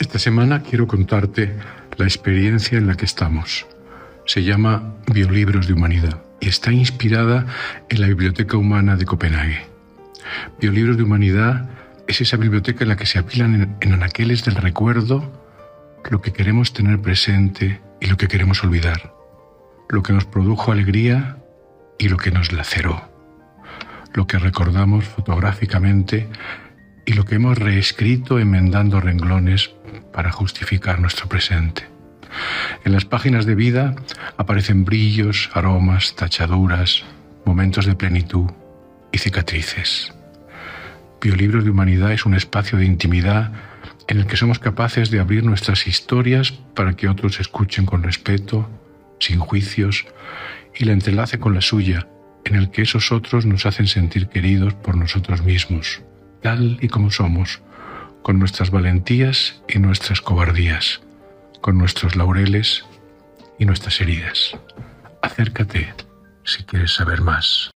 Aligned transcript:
Esta 0.00 0.18
semana 0.18 0.62
quiero 0.62 0.86
contarte 0.86 1.54
la 1.96 2.04
experiencia 2.04 2.78
en 2.78 2.86
la 2.86 2.96
que 2.96 3.04
estamos. 3.04 3.66
Se 4.26 4.42
llama 4.42 4.94
Biolibros 5.12 5.66
de 5.66 5.74
Humanidad 5.74 6.22
y 6.40 6.48
está 6.48 6.72
inspirada 6.72 7.46
en 7.88 8.00
la 8.00 8.08
Biblioteca 8.08 8.56
Humana 8.56 8.96
de 8.96 9.04
Copenhague. 9.04 9.66
Biolibros 10.60 10.96
de 10.96 11.02
Humanidad 11.02 11.68
es 12.08 12.20
esa 12.20 12.36
biblioteca 12.36 12.84
en 12.84 12.88
la 12.88 12.96
que 12.96 13.06
se 13.06 13.18
apilan 13.18 13.76
en, 13.80 13.92
anaqueles 13.92 14.44
del 14.44 14.56
recuerdo 14.56 15.40
lo 16.10 16.20
que 16.20 16.32
queremos 16.32 16.72
tener 16.72 17.00
presente 17.00 17.80
y 18.00 18.06
lo 18.06 18.16
que 18.16 18.28
queremos 18.28 18.64
olvidar, 18.64 19.14
lo 19.88 20.02
que 20.02 20.12
nos 20.12 20.24
produjo 20.24 20.72
alegría 20.72 21.36
y 21.98 22.08
lo 22.08 22.16
que 22.16 22.32
nos 22.32 22.52
laceró, 22.52 23.08
lo 24.14 24.26
que 24.26 24.38
recordamos 24.38 25.04
fotográficamente 25.04 26.28
y 27.06 27.12
lo 27.12 27.24
que 27.24 27.36
hemos 27.36 27.58
reescrito 27.58 28.38
enmendando 28.38 29.00
renglones 29.00 29.70
para 30.12 30.32
justificar 30.32 31.00
nuestro 31.00 31.28
presente. 31.28 31.86
En 32.84 32.92
las 32.92 33.04
páginas 33.04 33.46
de 33.46 33.54
vida 33.54 33.94
aparecen 34.36 34.84
brillos, 34.84 35.50
aromas, 35.54 36.14
tachaduras, 36.16 37.04
momentos 37.44 37.86
de 37.86 37.94
plenitud 37.94 38.50
y 39.10 39.18
cicatrices. 39.18 40.12
Biolibros 41.20 41.64
de 41.64 41.70
Humanidad 41.70 42.12
es 42.12 42.26
un 42.26 42.34
espacio 42.34 42.78
de 42.78 42.84
intimidad 42.84 43.52
en 44.08 44.18
el 44.18 44.26
que 44.26 44.36
somos 44.36 44.58
capaces 44.58 45.10
de 45.10 45.20
abrir 45.20 45.44
nuestras 45.44 45.86
historias 45.86 46.52
para 46.52 46.94
que 46.94 47.08
otros 47.08 47.40
escuchen 47.40 47.86
con 47.86 48.02
respeto, 48.02 48.68
sin 49.20 49.38
juicios, 49.38 50.06
y 50.74 50.84
la 50.84 50.92
entrelace 50.92 51.38
con 51.38 51.54
la 51.54 51.60
suya, 51.60 52.08
en 52.44 52.56
el 52.56 52.70
que 52.70 52.82
esos 52.82 53.12
otros 53.12 53.46
nos 53.46 53.66
hacen 53.66 53.86
sentir 53.86 54.28
queridos 54.28 54.74
por 54.74 54.96
nosotros 54.96 55.42
mismos, 55.42 56.02
tal 56.42 56.78
y 56.80 56.88
como 56.88 57.10
somos, 57.10 57.62
con 58.22 58.38
nuestras 58.38 58.70
valentías 58.70 59.62
y 59.68 59.78
nuestras 59.78 60.20
cobardías, 60.20 61.00
con 61.60 61.78
nuestros 61.78 62.16
laureles 62.16 62.84
y 63.58 63.64
nuestras 63.66 64.00
heridas. 64.00 64.56
Acércate 65.22 65.94
si 66.44 66.64
quieres 66.64 66.92
saber 66.92 67.20
más. 67.20 67.70